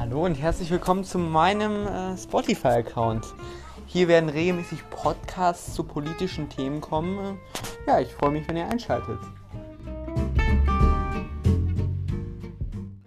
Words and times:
Hallo 0.00 0.24
und 0.24 0.36
herzlich 0.36 0.70
willkommen 0.70 1.04
zu 1.04 1.18
meinem 1.18 1.86
äh, 1.86 2.16
Spotify-Account. 2.16 3.34
Hier 3.84 4.08
werden 4.08 4.30
regelmäßig 4.30 4.88
Podcasts 4.88 5.74
zu 5.74 5.84
politischen 5.84 6.48
Themen 6.48 6.80
kommen. 6.80 7.38
Ja, 7.86 8.00
ich 8.00 8.08
freue 8.14 8.30
mich, 8.30 8.48
wenn 8.48 8.56
ihr 8.56 8.66
einschaltet. 8.66 9.18